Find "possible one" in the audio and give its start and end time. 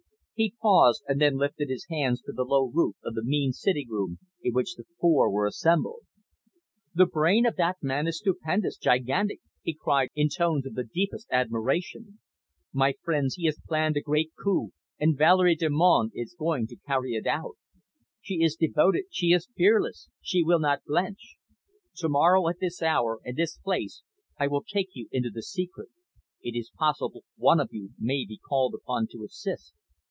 26.75-27.59